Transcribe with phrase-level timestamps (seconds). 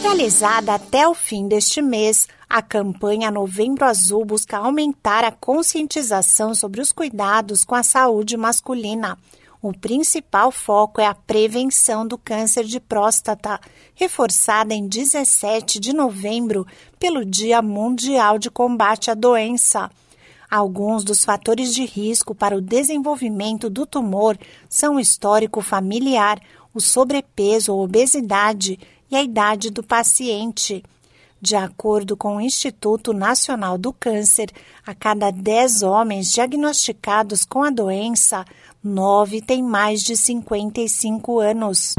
[0.00, 6.80] Realizada até o fim deste mês, a campanha Novembro Azul busca aumentar a conscientização sobre
[6.80, 9.18] os cuidados com a saúde masculina.
[9.60, 13.60] O principal foco é a prevenção do câncer de próstata,
[13.94, 16.64] reforçada em 17 de novembro
[16.98, 19.90] pelo Dia Mundial de Combate à Doença.
[20.48, 24.38] Alguns dos fatores de risco para o desenvolvimento do tumor
[24.68, 26.40] são o histórico familiar,
[26.72, 28.78] o sobrepeso ou obesidade
[29.10, 30.82] e a idade do paciente.
[31.40, 34.50] De acordo com o Instituto Nacional do Câncer,
[34.84, 38.44] a cada 10 homens diagnosticados com a doença,
[38.82, 41.94] 9 têm mais de 55 anos.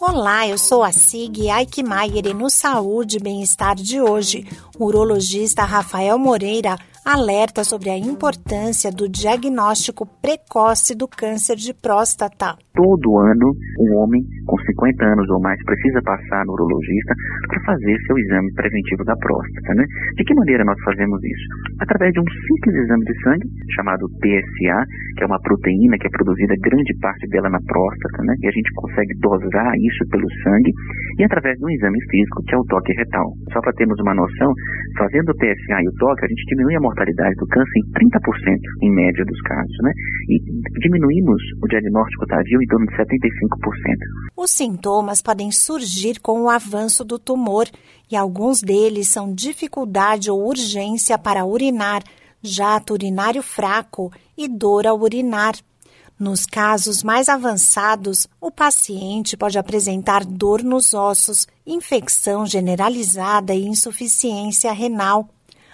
[0.00, 4.46] Olá, eu sou a Sig Aikmaier e no Saúde e Bem-Estar de hoje,
[4.78, 12.56] o urologista Rafael Moreira alerta sobre a importância do diagnóstico precoce do câncer de próstata.
[12.74, 17.14] Todo ano, um homem com 50 anos ou mais precisa passar no urologista
[17.48, 19.74] para fazer seu exame preventivo da próstata.
[19.74, 19.84] Né?
[20.16, 21.69] De que maneira nós fazemos isso?
[21.80, 24.78] Através de um simples exame de sangue, chamado PSA,
[25.16, 28.34] que é uma proteína que é produzida grande parte dela na próstata, né?
[28.40, 30.72] e a gente consegue dosar isso pelo sangue,
[31.18, 33.32] e através de um exame físico, que é o toque retal.
[33.52, 34.52] Só para termos uma noção,
[34.96, 38.60] fazendo o PSA e o toque, a gente diminui a mortalidade do câncer em 30%
[38.82, 39.92] em média dos casos, né?
[40.28, 40.36] E
[40.80, 43.06] diminuímos o diagnóstico tardio em torno de 75%.
[44.36, 47.66] Os sintomas podem surgir com o avanço do tumor
[48.10, 52.02] e alguns deles são dificuldade ou urgência para urinar,
[52.42, 55.54] jato urinário fraco e dor ao urinar.
[56.18, 64.70] Nos casos mais avançados, o paciente pode apresentar dor nos ossos, infecção generalizada e insuficiência
[64.72, 65.28] renal.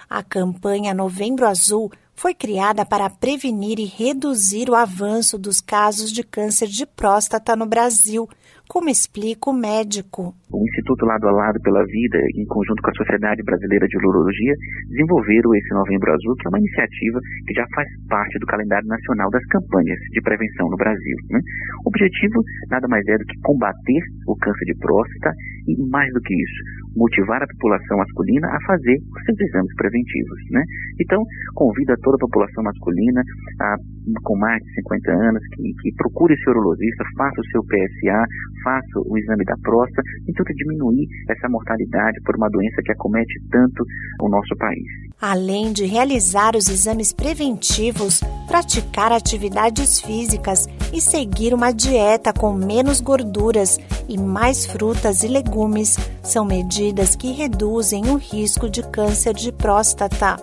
[0.08, 6.22] A campanha Novembro Azul foi criada para prevenir e reduzir o avanço dos casos de
[6.22, 8.28] câncer de próstata no Brasil,
[8.68, 10.34] como explica o médico.
[10.52, 14.54] O Instituto Lado a Lado pela Vida, em conjunto com a Sociedade Brasileira de Urologia,
[14.88, 19.30] desenvolveram esse Novembro Azul, que é uma iniciativa que já faz parte do calendário nacional
[19.30, 21.16] das campanhas de prevenção no Brasil.
[21.30, 21.40] Né?
[21.84, 24.02] O objetivo nada mais é do que combater
[24.36, 25.32] câncer de próstata
[25.66, 26.60] e, mais do que isso,
[26.96, 30.38] motivar a população masculina a fazer os seus exames preventivos.
[30.50, 30.62] Né?
[31.00, 31.22] Então,
[31.54, 33.22] convido a toda a população masculina
[33.60, 33.76] a,
[34.22, 38.24] com mais de 50 anos que, que procure seu urologista, faça o seu PSA,
[38.64, 43.34] faça o exame da próstata e tente diminuir essa mortalidade por uma doença que acomete
[43.50, 43.84] tanto
[44.22, 44.86] o nosso país.
[45.20, 53.00] Além de realizar os exames preventivos, praticar atividades físicas e seguir uma dieta com menos
[53.00, 59.52] gorduras e mais frutas e legumes são medidas que reduzem o risco de câncer de
[59.52, 60.36] próstata.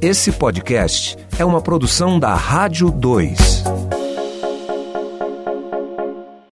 [0.00, 3.79] Esse podcast é uma produção da Rádio 2.